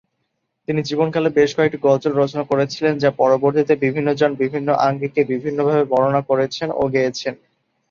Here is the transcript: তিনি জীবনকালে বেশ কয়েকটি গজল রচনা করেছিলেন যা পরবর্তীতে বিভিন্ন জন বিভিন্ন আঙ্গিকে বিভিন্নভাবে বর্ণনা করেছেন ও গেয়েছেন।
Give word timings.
তিনি 0.67 0.79
জীবনকালে 0.89 1.29
বেশ 1.37 1.49
কয়েকটি 1.57 1.77
গজল 1.85 2.11
রচনা 2.15 2.43
করেছিলেন 2.51 2.93
যা 2.97 3.09
পরবর্তীতে 3.19 3.73
বিভিন্ন 3.83 4.09
জন 4.19 4.31
বিভিন্ন 4.41 4.69
আঙ্গিকে 4.87 5.21
বিভিন্নভাবে 5.31 5.83
বর্ণনা 5.91 6.21
করেছেন 6.29 6.67
ও 6.73 6.93
গেয়েছেন। 6.93 7.33